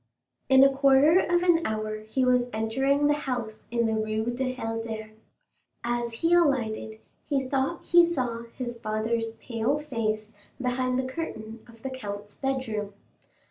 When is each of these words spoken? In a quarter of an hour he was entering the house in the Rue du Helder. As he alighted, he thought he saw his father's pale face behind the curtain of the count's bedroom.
In 0.49 0.63
a 0.63 0.75
quarter 0.75 1.19
of 1.19 1.43
an 1.43 1.63
hour 1.63 1.99
he 2.05 2.25
was 2.25 2.47
entering 2.51 3.05
the 3.05 3.13
house 3.13 3.61
in 3.69 3.85
the 3.85 3.93
Rue 3.93 4.33
du 4.35 4.51
Helder. 4.51 5.11
As 5.83 6.11
he 6.25 6.33
alighted, 6.33 6.97
he 7.29 7.45
thought 7.47 7.85
he 7.85 8.03
saw 8.03 8.45
his 8.55 8.79
father's 8.79 9.33
pale 9.33 9.77
face 9.77 10.33
behind 10.59 10.97
the 10.97 11.03
curtain 11.05 11.59
of 11.67 11.83
the 11.83 11.91
count's 11.91 12.35
bedroom. 12.35 12.95